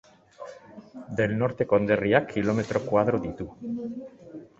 [1.19, 3.47] Del Norte konderriak kilometro koadro ditu.